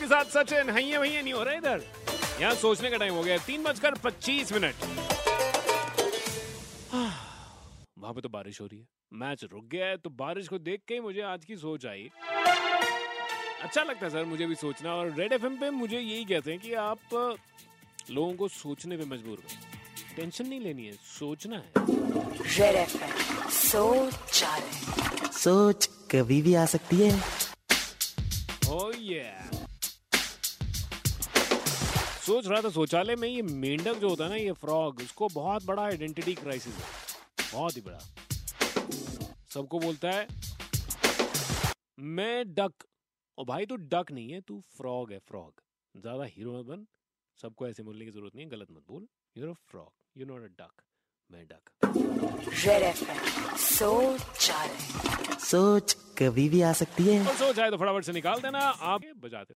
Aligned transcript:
के 0.00 0.06
साथ 0.08 0.24
सचिन 0.32 0.70
हइये 0.76 0.98
भैया 0.98 1.20
नहीं 1.22 1.32
हो 1.32 1.42
रहा 1.42 1.54
इधर? 1.54 1.82
यहाँ 2.40 2.54
सोचने 2.54 2.90
का 2.90 2.96
टाइम 2.96 3.14
हो 3.14 3.22
गया 3.22 3.36
तीन 3.46 3.62
बजकर 3.62 3.94
पच्चीस 4.04 4.52
मिनट। 4.52 4.74
वहाँ 7.98 8.12
पे 8.14 8.20
तो 8.20 8.28
बारिश 8.28 8.60
हो 8.60 8.66
रही 8.66 8.78
है। 8.78 8.86
मैच 9.12 9.44
रुक 9.52 9.64
गया 9.72 9.86
है 9.86 9.96
तो 9.96 10.10
बारिश 10.18 10.48
को 10.48 10.58
देख 10.58 10.80
के 10.88 10.94
ही 10.94 11.00
मुझे 11.00 11.20
आज 11.22 11.44
की 11.44 11.56
सोच 11.56 11.86
आई। 11.86 12.10
अच्छा 13.62 13.82
लगता 13.82 14.06
है 14.06 14.10
सर 14.12 14.24
मुझे 14.24 14.46
भी 14.46 14.54
सोचना 14.54 14.94
और 14.94 15.12
रेड 15.18 15.32
एफ़ 15.32 15.46
पे 15.60 15.70
मुझे 15.70 15.98
यही 15.98 16.24
कहते 16.24 16.50
हैं 16.50 16.60
कि 16.60 16.72
आप 16.82 16.98
लोगों 18.10 18.32
को 18.34 18.48
सोचने 18.48 18.96
पे 18.96 19.04
मजबूर 19.14 19.36
करो। 19.36 20.16
टेंशन 20.16 20.46
नहीं 20.46 20.60
लेनी 20.60 20.86
है 20.86 20.92
सोचना 21.18 21.56
है। 21.56 21.72
रेड 22.58 22.76
एफ़ 22.76 22.96
सोच 23.52 24.14
सोच 25.38 25.88
कभी 26.10 26.42
भी 26.42 26.54
आ 26.54 26.66
सकती 26.76 27.00
है। 27.00 27.42
Oh 28.74 28.90
yeah. 29.06 29.63
सोच 32.26 32.46
रहा 32.46 32.60
था 32.62 32.68
शौचालय 32.70 33.16
में 33.16 33.28
ये 33.28 33.42
मेंढक 33.42 33.94
जो 33.94 34.08
होता 34.08 34.24
है 34.24 34.30
ना 34.30 34.36
ये 34.36 34.52
फ्रॉग 34.60 35.00
उसको 35.02 35.28
बहुत 35.32 35.64
बड़ा 35.66 35.82
आइडेंटिटी 35.82 36.34
क्राइसिस 36.34 36.74
है। 36.74 36.84
बहुत 37.52 37.76
ही 37.76 37.80
बड़ा। 37.80 37.98
सबको 39.54 39.78
बोलता 39.78 40.10
है 40.10 40.26
मैं 42.14 42.54
डक 42.54 42.72
और 43.38 43.44
भाई 43.44 43.66
तू 43.66 43.76
डक 43.76 44.12
नहीं 44.12 44.30
है 44.30 44.40
तू 44.40 44.60
फ्रॉग 44.76 45.12
है 45.12 45.18
फ्रॉग 45.28 45.60
ज़्यादा 45.94 46.24
हीरो 46.26 46.58
मत 46.58 46.64
बन। 46.66 46.86
सबको 47.38 47.66
ऐसे 47.68 47.82
बोलने 47.82 48.04
की 48.04 48.10
ज़रूरत 48.10 48.34
नहीं 48.34 48.44
है 48.44 48.50
गलत 48.50 48.68
मत 48.70 48.82
बोल। 48.88 49.06
You're 49.36 49.48
a 49.48 49.52
frog 49.70 49.92
you 50.16 50.26
not 50.26 50.42
a 50.42 50.46
duck 50.62 50.82
मैं 51.30 51.46
डक 51.46 51.62
सोच 53.58 54.20
सोच 55.42 55.92
कभी 56.18 56.48
भी 56.48 56.60
आ 56.62 56.72
सकती 56.72 57.02
है। 57.04 57.24
सोच 57.36 57.58
आए 57.58 57.70
तो 57.70 57.76
फटाफट 57.76 58.04
से 58.04 58.12
निकाल 58.12 58.40
देना 58.40 58.58
आप 58.58 59.00
बजाते 59.22 59.52